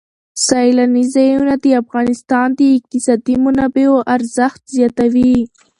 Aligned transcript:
سیلانی 0.47 1.03
ځایونه 1.15 1.53
د 1.63 1.65
افغانستان 1.81 2.47
د 2.59 2.61
اقتصادي 2.77 3.35
منابعو 3.45 3.97
ارزښت 4.15 4.61
زیاتوي. 4.77 5.35